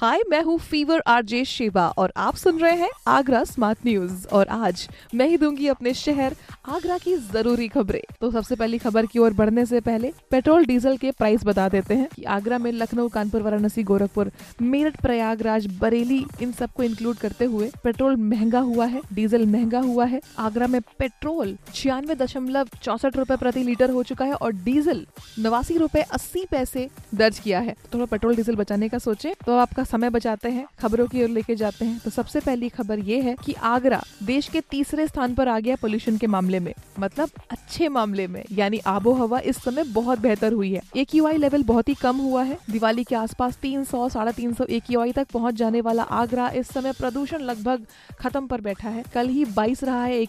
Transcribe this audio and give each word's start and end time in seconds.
हाय 0.00 0.20
मैं 0.28 0.40
हूँ 0.42 0.56
fever 0.58 1.02
RJ 1.06 1.44
Shiva 1.44 1.86
और 1.98 2.12
आप 2.16 2.36
सुन 2.36 2.58
रहे 2.58 2.76
हैं 2.76 2.88
आगरा 3.06 3.42
स्मार्ट 3.44 3.78
न्यूज़ 3.86 4.26
और 4.28 4.48
आज 4.48 4.88
मैं 5.14 5.26
ही 5.28 5.36
दूँगी 5.36 5.66
अपने 5.68 5.92
शहर 5.94 6.34
आगरा 6.66 6.96
की 6.98 7.16
ज़रूरी 7.16 7.66
खबरें। 7.68 8.00
तो 8.20 8.30
सबसे 8.30 8.56
पहली 8.56 8.78
खबर 8.78 9.06
की 9.06 9.18
ओर 9.18 9.32
बढ़ने 9.32 9.64
से 9.66 9.80
पहले 9.80 10.12
पेट्रोल 10.30 10.64
डीजल 10.66 10.96
के 10.96 11.10
प्राइस 11.10 11.44
बता 11.44 11.68
देते 11.68 11.94
हैं 11.94 12.08
कि 12.16 12.24
आगरा 12.24 12.58
में 12.58 12.70
लखनऊ, 12.72 13.08
कानपुर, 13.08 13.42
वाराणसी, 13.42 13.82
गोरखपुर, 13.82 14.30
मेरठ, 14.62 15.00
प्रयागराज, 15.00 15.66
बरेली, 15.80 16.24
इन 16.42 16.52
सबको 16.52 16.82
इंक्लूड 16.82 17.16
करते 17.16 17.44
हुए 17.44 17.70
पेट्रोल 17.84 18.16
महँगा 18.16 18.60
हुआ 18.60 18.86
है, 18.86 19.02
डीजल 19.12 19.46
महँगा 19.46 19.80
हुआ 19.80 20.04
है। 20.04 20.20
आगरा 20.38 20.66
में 20.66 20.80
पेट्रोल 20.98 21.56
छियानवे 21.74 22.14
दशमलव 22.14 22.68
चौसठ 22.82 23.16
रूपए 23.16 23.36
प्रति 23.36 23.64
लीटर 23.64 23.90
हो 23.90 24.02
चुका 24.02 24.24
है 24.24 24.34
और 24.34 24.52
डीजल 24.54 25.06
नवासी 25.38 25.76
रूपए 25.76 26.02
अस्सी 26.02 26.46
पैसे 26.50 26.88
दर्ज 27.14 27.38
किया 27.38 27.60
है। 27.60 27.76
थोड़ा 27.94 28.04
पेट्रोल 28.06 28.36
डीजल 28.36 28.56
बचाने 28.56 28.88
का 28.88 28.98
सोचे 29.00 29.34
तो 29.46 29.56
आपका 29.58 29.84
समय 29.90 30.10
बचाते 30.10 30.48
हैं, 30.48 30.66
खबरों 30.78 31.06
की 31.06 31.22
ओर 31.22 31.28
लेके 31.28 31.54
जाते 31.56 31.84
हैं। 31.84 31.98
तो 31.98 32.10
सबसे 32.10 32.40
पहली 32.40 32.68
खबर 32.68 32.98
ये 32.98 33.20
है 33.20 33.34
कि 33.44 33.52
आगरा 33.52 34.02
देश 34.22 34.48
के 34.48 34.60
तीसरे 34.60 35.06
स्थान 35.06 35.34
पर 35.34 35.48
आ 35.48 35.58
गया 35.60 35.76
पोल्यूशन 35.76 36.16
के 36.16 36.26
मामले 36.26 36.60
में। 36.60 36.72
मतलब 36.98 37.30
अच्छे 37.50 37.88
मामले 37.88 38.26
में, 38.26 38.44
यानी 38.52 38.78
आबो 38.86 39.12
हवा 39.12 39.38
इस 39.40 39.56
समय 39.56 39.84
बहुत 39.84 40.18
बेहतर 40.18 40.52
हुई 40.52 40.72
है। 40.72 40.82
ए 40.96 41.06
लेवल 41.14 41.62
बहुत 41.62 41.88
ही 41.88 41.94
कम 41.94 42.16
हुआ 42.16 42.42
है। 42.42 42.58
दिवाली 42.70 43.04
के 43.04 43.14
आसपास 43.14 43.56
तीन 43.56 43.84
सौ, 43.84 44.08
साढ़े 44.08 44.32
तीन 44.32 44.52
सौ 44.52 44.64
तक 45.12 45.26
पहुँच 45.32 45.54
जाने 45.54 45.80
वाला 45.80 46.02
आगरा 46.02 46.48
इस 46.50 46.68
समय 46.68 46.92
प्रदूषण 46.92 47.40
लगभग 47.40 47.86
खत्म 48.20 48.46
पर 48.46 48.60
बैठा 48.60 48.88
है। 48.88 49.04
कल 49.14 49.28
ही 49.28 49.44
बाईस 49.44 49.84
रहा 49.84 50.04
है 50.04 50.20
ए 50.20 50.26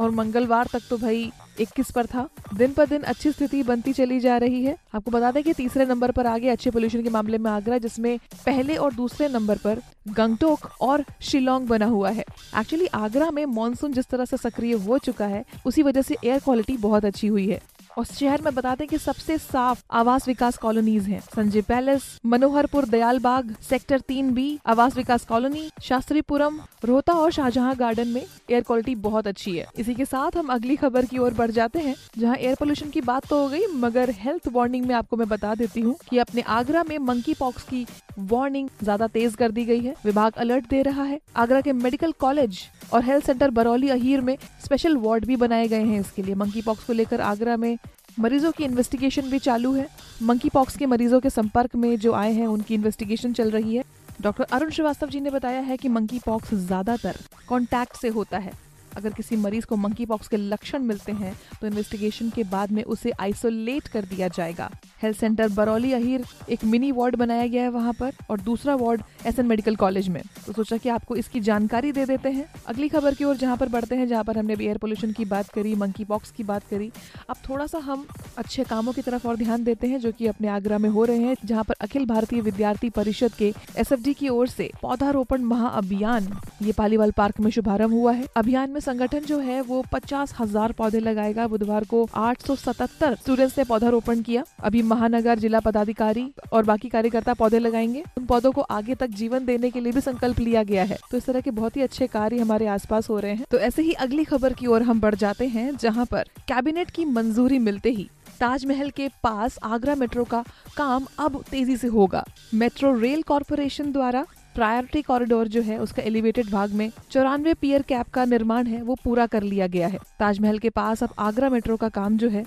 और 0.00 0.10
मंगलवार 0.10 0.68
तक 0.72 0.82
तो 0.90 0.96
भाई 0.98 1.30
21 1.60 1.90
पर 1.90 2.06
था। 2.06 2.28
दिन 2.54 2.72
पर 2.72 2.86
दिन 2.86 3.02
अच्छी 3.02 3.32
स्थिति 3.32 3.62
बनती 3.62 3.92
चली 3.92 4.20
जा 4.20 4.36
रही 4.36 4.62
है। 4.64 4.76
आपको 4.94 5.10
बता 5.10 5.30
दें 5.30 5.42
कि 5.42 5.52
तीसरे 5.52 5.86
नंबर 5.86 6.10
पर 6.10 6.26
आगे 6.26 6.48
अच्छे 6.48 6.70
पोल्यूशन 6.70 7.02
के 7.02 7.10
मामले 7.10 7.38
में 7.38 7.50
आगरा, 7.50 7.78
जिसमें 7.78 8.18
पहले 8.46 8.76
और 8.76 8.94
दूसरे 8.94 9.28
नंबर 9.28 9.58
पर 9.58 9.80
गंगटोक 10.08 10.70
और 10.80 11.04
शिलोंग 11.20 11.66
बना 11.66 11.86
हुआ 11.86 12.10
है। 12.10 12.24
एक्चुअली 12.58 12.86
आगरा 12.86 13.30
में 13.30 13.44
मानसून 13.46 13.92
जिस 13.92 14.06
तरह 14.06 14.24
से 14.24 14.36
सक्रिय 14.36 14.74
हो 14.74 14.98
चुका 14.98 15.26
है, 15.26 15.44
उसी 15.66 15.82
वजह 15.82 16.02
से 16.02 16.16
एयर 16.24 16.38
क्वालिटी 16.38 16.76
बहुत 16.76 17.04
अच्छी 17.04 17.26
हुई 17.26 17.48
है। 17.48 17.60
और 17.98 18.04
शहर 18.06 18.42
में 18.42 18.54
बता 18.54 18.74
दें 18.74 18.86
कि 18.88 18.98
सबसे 18.98 19.36
साफ़ 19.38 19.82
आवास 19.92 20.26
विकास 20.28 20.56
कॉलोनीज 20.56 21.06
हैं। 21.08 21.20
संजय 21.34 21.62
पैलेस, 21.62 22.04
मनोहरपुर, 22.26 22.84
दयालबाग, 22.86 23.54
सेक्टर 23.62 24.00
तीन 24.00 24.32
बी, 24.34 24.58
आवास 24.66 24.96
विकास 24.96 25.24
कॉलोनी, 25.24 25.68
शास्त्रीपुरम, 25.82 26.60
रोहता 26.84 27.12
और 27.14 27.32
शाहजहां 27.32 27.74
गार्डन 27.78 28.08
में 28.08 28.20
एयर 28.20 28.62
क्वालिटी 28.62 28.94
बहुत 28.98 29.26
अच्छी 29.26 29.56
है। 29.56 29.66
इसी 29.78 29.94
के 29.94 30.04
साथ 30.04 30.36
हम 30.36 30.52
अगली 30.52 30.76
खबर 30.76 31.04
की 31.04 31.18
ओर 31.18 31.34
बढ़ 31.34 31.50
जाते 31.50 31.78
हैं, 31.78 31.94
जहाँ 32.18 32.36
एयर 32.36 32.54
पोल्यूशन 32.54 32.90
की 32.90 33.00
बात 33.02 33.26
तो 33.26 33.42
हो 33.42 33.48
गई, 33.48 33.66
मगर 33.76 34.10
हेल्थ 34.18 34.48
वार्निंग 34.52 34.86
में 34.86 34.94
आपको 34.94 35.16
मैं 35.16 35.28
बता 35.28 35.54
देती 35.54 35.80
हूँ 35.80 35.96
की 36.08 36.18
अपने 36.18 36.42
आगरा 36.52 36.84
में 36.88 36.98
मंकी 37.00 37.34
पॉक्स 37.34 37.62
की 37.64 37.86
वार्निंग 38.20 38.68
ज़्यादा 38.82 39.06
तेज 39.08 39.34
कर 39.34 39.50
दी 39.50 39.64
गई 39.64 39.80
है। 39.80 39.94
विभाग 40.04 40.32
अलर्ट 40.36 40.68
दे 40.70 40.82
रहा 40.82 41.02
है, 41.02 41.20
आगरा 41.36 41.60
के 41.60 41.72
मेडिकल 41.74 42.12
कॉलेज 42.20 42.60
और 42.92 43.04
हेल्थ 43.04 43.26
सेंटर 43.26 43.50
बरौली 43.50 43.88
अहीर 43.90 44.20
में 44.20 44.36
स्पेशल 44.64 44.96
वार्ड 44.96 45.24
भी 45.24 45.36
बनाए 45.36 45.68
गए 45.68 45.84
हैं 45.84 46.00
इसके 46.00 46.22
लिए। 46.22 46.34
मंकी 46.34 46.62
पॉक्स 46.62 46.84
को 46.84 46.92
लेकर 46.92 47.20
आगरा 47.22 47.56
में 47.56 47.76
मरीजों 48.18 48.52
की 48.52 48.64
इन्वेस्टिगेशन 48.64 49.30
भी 49.30 49.38
चालू 49.38 49.72
है। 49.74 49.86
मंकी 50.22 50.48
पॉक्स 50.48 50.76
के 50.76 50.86
मरीजों 50.86 51.20
के 51.20 51.30
संपर्क 51.30 51.76
में 51.76 51.96
जो 51.98 52.12
आए 52.12 52.32
हैं, 52.32 52.46
उनकी 52.46 52.74
इन्वेस्टिगेशन 52.74 53.32
चल 53.32 53.50
रही 53.50 53.76
है। 53.76 53.84
डॉक्टर 54.20 54.44
अरुण 54.44 54.70
श्रीवास्तव 54.70 55.08
जी 55.08 55.20
ने 55.20 55.30
बताया 55.30 55.60
है 55.60 55.76
कि 55.76 55.88
मंकी 55.88 56.18
पॉक्स 56.18 56.54
ज़्यादातर 56.54 57.16
कॉन्टैक्ट 57.48 57.96
से 57.96 58.08
होता 58.08 58.38
है। 58.38 58.52
अगर 58.98 59.12
किसी 59.12 59.36
मरीज़ 59.36 59.66
को 59.66 59.76
मंकी 59.76 60.06
पॉक्स 60.06 60.28
के 60.28 60.36
लक्षण 60.36 60.82
मिलते 60.84 61.12
हैं 61.14 61.32
तो 61.60 61.66
इन्वेस्टिगेशन 61.66 62.30
के 62.30 62.44
बाद 62.46 62.72
में 62.72 62.82
उसे 62.84 63.10
आइसोलेट 63.20 63.88
कर 63.88 64.04
दिया 64.04 64.28
जाएगा। 64.28 64.70
हेल्थ 65.02 65.18
सेंटर 65.18 65.48
बरौली 65.48 65.92
अहिर 65.92 66.24
एक 66.50 66.64
मिनी 66.64 66.90
वार्ड 66.92 67.16
बनाया 67.16 67.46
गया 67.46 67.62
है 67.62 67.68
वहाँ 67.70 67.92
पर 67.92 68.12
और 68.30 68.40
दूसरा 68.40 68.74
वार्ड 68.76 69.02
एसएन 69.26 69.46
मेडिकल 69.46 69.76
कॉलेज 69.76 70.08
में। 70.08 70.22
तो 70.46 70.52
सोचा 70.52 70.76
कि 70.76 70.88
आपको 70.88 71.16
इसकी 71.16 71.40
जानकारी 71.40 71.92
दे 71.92 72.04
देते 72.06 72.30
हैं। 72.30 72.44
अगली 72.66 72.88
खबर 72.88 73.14
की 73.14 73.24
ओर 73.24 73.36
जहाँ 73.36 73.56
पर 73.56 73.68
बढ़ते 73.68 73.96
हैं, 73.96 74.06
जहाँ 74.08 74.24
पर 74.24 74.38
हमने 74.38 74.56
एयर 74.60 74.78
पोल्यूशन 74.78 75.12
की 75.12 75.24
बात 75.26 75.48
करी 75.48 75.74
मंकी 75.76 76.04
पॉक्स 76.04 76.30
की 76.30 76.42
बात 76.44 76.62
करी, 76.70 76.90
अब 77.30 77.36
थोड़ा 77.48 77.66
सा 77.66 77.78
हम 77.80 78.06
अच्छे 78.38 78.64
कामों 78.64 78.92
की 78.92 79.02
तरफ़ 79.02 79.26
और 79.28 79.36
ध्यान 79.36 79.64
देते 79.64 79.86
हैं, 79.86 79.98
जो 80.00 80.12
कि 80.12 80.26
अपने 80.26 80.48
आगरा 80.48 80.78
में 80.78 80.88
हो 80.90 81.04
रहे 81.04 81.18
हैं, 81.18 81.36
जहाँ 81.44 81.64
पर 81.64 81.74
अखिल 81.80 82.06
भारतीय 82.06 82.40
विद्यार्थी 82.40 82.90
परिषद 82.90 83.32
के 83.32 83.52
एसएफडी 83.76 84.14
की 84.14 84.28
ओर 84.28 84.48
से 84.48 84.70
पौधारोपण 84.82 85.42
महाअभियान, 85.44 86.28
ये 86.62 86.72
पालीवाल 86.72 87.10
पार्क 87.12 87.40
में 87.40 87.50
शुभारंभ 87.50 87.92
हुआ 87.92 88.12
है। 88.12 88.26
अभियान 88.36 88.70
में 88.70 88.80
संगठन 88.88 89.20
जो 89.20 89.38
है 89.38 89.60
वो 89.62 89.82
पचास 89.92 90.32
हज़ार 90.38 90.72
पौधे 90.72 91.00
लगाएगा। 91.00 91.46
बुधवार 91.48 91.84
को 91.84 92.06
आठ 92.16 92.42
सौ 92.42 92.54
सतहत्तर 92.56 93.14
स्टूडेंट्स 93.14 93.58
ने 93.58 93.64
पौधारोपण 93.64 94.22
किया। 94.22 94.44
अभी 94.60 94.82
महानगर 94.84 95.38
जिला 95.38 95.60
पदाधिकारी 95.60 96.26
और 96.52 96.64
बाकी 96.64 96.88
कार्यकर्ता 96.88 97.34
पौधे 97.34 97.58
लगाएँगे। 97.58 98.02
उन 98.18 98.24
पौधों 98.26 98.52
को 98.52 98.60
आगे 98.70 98.94
तक 98.94 99.10
जीवन 99.14 99.44
देने 99.44 99.70
के 99.70 99.80
लिए 99.80 99.92
भी 99.92 100.00
संकल्प 100.00 100.38
लिया 100.40 100.62
गया 100.62 100.84
है। 100.84 100.98
तो 101.10 101.16
इस 101.16 101.26
तरह 101.26 101.40
के 101.40 101.50
बहुत 101.52 101.76
ही 101.76 101.82
अच्छे 101.82 102.06
कार्य 102.08 102.38
हमारे 102.38 102.66
आसपास 102.68 103.08
हो 103.10 103.18
रहे 103.18 103.32
हैं। 103.32 103.46
तो 103.50 103.58
ऐसे 103.60 103.82
ही 103.82 103.92
अगली 103.98 104.24
खबर 104.24 104.52
की 104.52 104.66
ओर 104.66 104.82
हम 104.82 105.00
बढ़ 105.00 105.14
जाते 105.16 105.46
हैं, 105.48 105.76
जहाँ 105.76 106.04
पर 106.04 106.28
कैबिनेट 106.48 106.90
की 106.90 107.04
मंजूरी 107.06 107.58
मिलते 107.60 107.90
ही 107.90 108.08
ताजमहल 108.40 108.90
के 108.90 109.08
पास 109.22 109.58
आगरा 109.64 109.94
मेट्रो 109.96 110.24
का 110.24 110.44
काम 110.76 111.06
अब 111.18 111.42
तेज़ी 111.50 111.76
से 111.76 111.88
होगा। 111.88 112.24
मेट्रो 112.54 112.98
रेल 112.98 113.22
कॉरपोरेशन 113.22 113.92
द्वारा 113.92 114.24
प्रायोरिटी 114.58 115.00
कॉरिडोर 115.02 115.48
जो 115.48 115.60
है, 115.62 115.78
उसका 115.78 116.02
एलिवेटेड 116.02 116.48
भाग 116.50 116.72
में 116.72 116.90
चौरानवे 117.10 117.52
पियर 117.54 117.82
कैप 117.82 118.08
का 118.08 118.24
निर्माण 118.24 118.66
है, 118.66 118.80
वो 118.82 118.96
पूरा 119.04 119.26
कर 119.26 119.42
लिया 119.42 119.66
गया 119.66 119.88
है। 119.88 119.98
ताजमहल 120.18 120.58
के 120.58 120.70
पास 120.70 121.02
अब 121.02 121.10
आगरा 121.18 121.48
मेट्रो 121.48 121.76
का 121.76 121.88
काम 121.90 122.16
जो 122.18 122.28
है, 122.28 122.44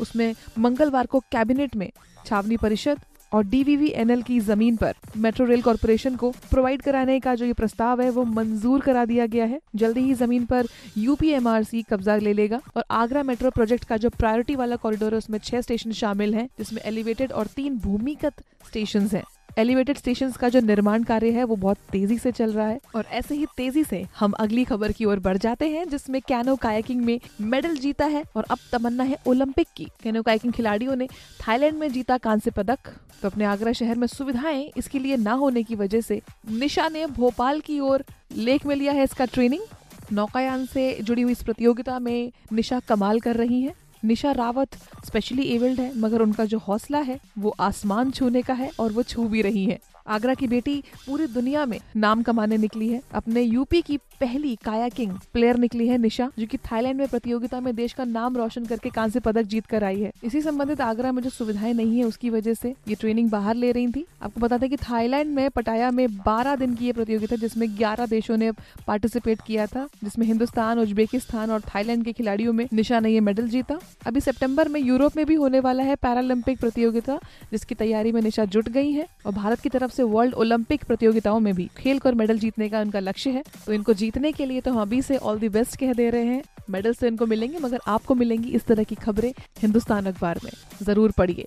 उसमें 0.00 0.34
मंगलवार 0.58 1.06
को 1.06 1.20
कैबिनेट 1.32 1.76
में 1.76 1.90
छावनी 2.26 2.56
परिषद 2.56 2.98
और 3.32 3.44
डीवीवीएनएल 3.44 4.22
की 4.22 4.38
ज़मीन 4.40 4.76
पर 4.76 4.94
मेट्रो 5.16 5.46
रेल 5.46 5.62
कॉरपोरेशन 5.62 6.16
को 6.16 6.30
प्रोवाइड 6.50 6.82
कराने 6.82 7.18
का 7.20 7.34
जो 7.34 7.46
ये 7.46 7.52
प्रस्ताव 7.52 8.00
है, 8.02 8.10
वो 8.10 8.24
मंजूर 8.24 8.80
करा 8.80 9.04
दिया 9.04 9.26
गया 9.26 9.44
है। 9.44 9.60
जल्दी 9.74 10.00
ही 10.00 10.14
ज़मीन 10.14 10.44
पर 10.44 10.66
यूपीएमआरसी 10.98 11.82
कब्जा 11.82 12.16
ले 12.18 12.32
लेगा 12.32 12.60
और 12.76 12.84
आगरा 12.90 13.22
मेट्रो 13.22 13.50
प्रोजेक्ट 13.50 13.84
का 13.84 13.96
जो 13.96 14.10
प्रायोरिटी 14.10 14.56
वाला 14.56 14.76
कॉरिडोर 14.76 15.12
है, 15.12 15.18
उसमें 15.18 15.38
छह 15.40 15.60
स्टेशन 15.60 15.92
शामिल 15.94 16.34
हैं, 16.34 16.48
जिसमें 16.58 16.82
एलिवेटेड 16.84 17.32
और 17.32 17.46
तीन 17.46 17.78
भूमिगत 17.78 18.44
स्टेशन 18.68 19.08
हैं। 19.12 19.24
एलिवेटेड 19.58 19.98
स्टेशन 19.98 20.30
का 20.30 20.48
जो 20.48 20.60
निर्माण 20.60 21.02
कार्य 21.02 21.30
है, 21.30 21.44
वो 21.44 21.56
बहुत 21.56 21.76
तेज़ी 21.92 22.18
से 22.18 22.32
चल 22.32 22.52
रहा 22.52 22.66
है। 22.66 22.80
और 22.94 23.04
ऐसे 23.10 23.34
ही 23.34 23.46
तेज़ी 23.56 23.84
से 23.84 24.06
हम 24.18 24.32
अगली 24.32 24.64
खबर 24.64 24.92
की 24.92 25.04
ओर 25.04 25.18
बढ़ 25.18 25.36
जाते 25.36 25.68
हैं, 25.68 25.88
जिसमें 25.88 26.20
कैनो 26.22 26.56
कायाकिंग 26.56 27.04
में 27.04 27.20
मेडल 27.40 27.76
जीता 27.76 28.04
है 28.04 28.24
और 28.36 28.44
अब 28.50 28.58
तमन्ना 28.72 29.04
है 29.04 29.16
ओलंपिक 29.26 29.68
की। 29.76 29.84
कैनो 30.02 30.22
कायाकिंग 30.22 30.52
खिलाड़ियों 30.52 30.96
ने 30.96 31.08
थाईलैंड 31.40 31.78
में 31.78 31.92
जीता 31.92 32.18
कांस्य 32.18 32.50
पदक। 32.50 32.78
तो 33.22 33.28
अपने 33.28 33.44
आगरा 33.44 33.72
शहर 33.72 33.96
में 33.96 34.06
सुविधाएँ 34.06 34.70
इसके 34.76 34.98
लिए 34.98 35.16
न 35.16 35.26
होने 35.26 35.62
की 35.62 35.74
वजह 35.74 36.00
से 36.00 36.20
निशा 36.50 36.88
ने 36.88 37.06
भोपाल 37.06 37.60
की 37.60 37.80
ओर 37.80 38.04
लेख 38.36 38.66
में 38.66 38.76
लिया 38.76 38.92
है 38.92 39.04
इसका 39.04 39.24
ट्रेनिंग। 39.24 39.62
नौकायान 40.12 40.66
से 40.66 40.98
जुड़ी 41.02 41.22
हुई 41.22 41.32
इस 41.32 41.42
प्रतियोगिता 41.42 41.98
में 41.98 42.32
निशा 42.52 42.80
कमाल 42.80 43.20
कर 43.20 43.36
रही 43.36 43.62
है। 43.62 43.83
निशा 44.04 44.32
रावत 44.32 44.74
स्पेशली 45.06 45.42
एबल्ड 45.42 45.80
है, 45.80 45.90
मगर 45.98 46.22
उनका 46.22 46.44
जो 46.44 46.58
हौसला 46.58 46.98
है, 46.98 47.18
वो 47.38 47.54
आसमान 47.60 48.10
छूने 48.10 48.42
का 48.42 48.54
है 48.54 48.70
और 48.80 48.92
वो 48.92 49.02
छू 49.02 49.28
भी 49.28 49.42
रही 49.42 49.64
है। 49.64 49.78
आगरा 50.06 50.34
की 50.34 50.46
बेटी 50.46 50.82
पूरी 51.06 51.26
दुनिया 51.26 51.66
में 51.66 51.80
नाम 51.96 52.22
कमाने 52.22 52.56
निकली 52.56 52.88
है। 52.88 53.00
अपने 53.14 53.42
यूपी 53.42 53.82
की 53.82 53.96
पहली 53.96 54.56
कायाकिंग 54.56 55.12
प्लेयर 55.32 55.56
निकली 55.56 55.88
है 55.88 55.98
निशा, 55.98 56.30
जो 56.38 56.46
कि 56.46 56.58
थाईलैंड 56.58 56.98
में 56.98 57.08
प्रतियोगिता 57.08 57.60
में 57.60 57.74
देश 57.74 57.92
का 57.92 58.04
नाम 58.04 58.36
रोशन 58.36 58.64
करके 58.64 58.90
कांस्य 58.90 59.20
पदक 59.20 59.42
जीत 59.42 59.66
कर 59.66 59.84
आई 59.84 60.00
है। 60.00 60.12
इसी 60.24 60.40
संबंधित 60.40 60.80
आगरा 60.80 61.12
में 61.12 61.22
जो 61.22 61.30
सुविधाएँ 61.30 61.72
नहीं 61.74 61.98
है, 61.98 62.04
उसकी 62.04 62.30
वजह 62.30 62.54
से 62.54 62.74
ये 62.88 62.94
ट्रेनिंग 62.94 63.30
बाहर 63.30 63.54
ले 63.54 63.72
रही 63.72 63.86
थी। 63.86 64.06
आपको 64.22 64.40
बता 64.40 64.58
दें 64.58 64.70
कि 64.70 64.76
थाईलैंड 64.76 65.34
में 65.34 65.50
पटाया 65.50 65.90
में 65.90 66.16
बारह 66.16 66.56
दिन 66.56 66.74
की 66.74 66.86
ये 66.86 66.92
प्रतियोगिता, 66.92 67.36
जिसमें 67.36 67.76
ग्यारह 67.76 68.06
देशों 68.06 68.36
ने 68.36 68.50
पार्टिसिपेट 68.86 69.40
किया 69.46 69.66
था, 69.66 69.88
जिसमें 70.04 70.26
हिंदुस्तान, 70.26 70.78
उज्बेकिस्तान 70.78 71.50
और 71.50 71.60
थाईलैंड 71.60 72.04
के 72.04 72.12
खिलाड़ियों 72.12 72.52
में 72.52 72.68
निशा 72.72 73.00
ने 73.00 73.10
ये 73.10 73.20
मेडल 73.20 73.48
जीता। 73.48 73.78
अभी 74.06 74.20
सितंबर 74.20 74.68
में 74.68 74.80
यूरोप 74.80 75.16
में 75.16 75.26
भी 75.26 75.34
होने 75.34 75.60
वाला 75.60 75.82
है 75.82 75.96
पैरालंपिक 75.96 76.60
प्रतियोगिता, 76.60 77.20
जिसकी 77.52 77.74
तैयारी 77.74 78.12
में 78.12 78.22
निशा 78.22 78.44
जुट 78.44 78.68
गई 78.68 78.92
है 78.92 79.08
और 79.26 79.32
भारत 79.32 79.60
की 79.60 79.68
तरफ़ 79.68 79.93
से 79.94 80.02
वर्ल्ड 80.04 80.34
ओलंपिक 80.34 80.84
प्रतियोगिताओं 80.84 81.40
में 81.40 81.52
भी 81.54 81.68
खेल 81.76 81.98
कर 81.98 82.14
मेडल 82.14 82.38
जीतने 82.38 82.68
का 82.68 82.80
उनका 82.80 83.00
लक्ष्य 83.00 83.30
है। 83.30 83.42
तो 83.66 83.72
इनको 83.72 83.94
जीतने 83.94 84.32
के 84.32 84.46
लिए 84.46 84.60
तो 84.60 84.72
हम 84.72 84.80
अभी 84.80 85.02
से 85.02 85.16
ऑल 85.16 85.38
दी 85.38 85.48
बेस्ट 85.50 85.76
कह 85.76 85.92
दे 85.92 86.08
रहे 86.10 86.24
हैं। 86.24 86.42
मेडल्स 86.70 86.98
तो 86.98 87.06
इनको 87.06 87.26
मिलेंगे, 87.26 87.58
मगर 87.58 87.80
आपको 87.86 88.14
मिलेंगी 88.14 88.50
इस 88.50 88.64
तरह 88.64 88.82
की 88.82 88.94
खबरें 88.96 89.32
हिंदुस्तान 89.62 90.06
अखबार 90.06 90.40
में। 90.44 90.50
ज़रूर 90.82 91.10
पढ़िए। 91.10 91.46